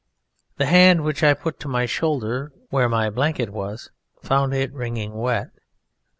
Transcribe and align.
The 0.57 0.65
hand 0.65 1.03
which 1.03 1.21
I 1.23 1.35
put 1.35 1.59
to 1.59 1.67
my 1.67 1.85
shoulder 1.85 2.51
where 2.71 2.89
my 2.89 3.11
blanket 3.11 3.51
was 3.51 3.91
found 4.23 4.51
it 4.51 4.73
wringing 4.73 5.13
wet. 5.13 5.51